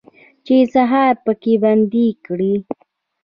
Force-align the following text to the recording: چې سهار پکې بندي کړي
چې 0.45 0.55
سهار 0.73 1.13
پکې 1.25 1.53
بندي 1.63 2.07
کړي 2.25 2.53